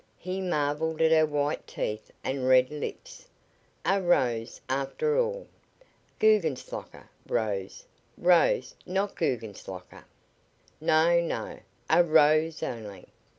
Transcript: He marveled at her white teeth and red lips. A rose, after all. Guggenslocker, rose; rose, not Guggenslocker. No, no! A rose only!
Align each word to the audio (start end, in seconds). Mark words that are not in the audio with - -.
He 0.17 0.41
marveled 0.41 0.99
at 0.99 1.11
her 1.11 1.27
white 1.27 1.67
teeth 1.67 2.09
and 2.23 2.47
red 2.47 2.71
lips. 2.71 3.27
A 3.85 4.01
rose, 4.01 4.59
after 4.67 5.19
all. 5.19 5.45
Guggenslocker, 6.19 7.07
rose; 7.27 7.85
rose, 8.17 8.73
not 8.87 9.13
Guggenslocker. 9.15 10.05
No, 10.79 11.21
no! 11.21 11.59
A 11.87 12.03
rose 12.03 12.63
only! 12.63 13.09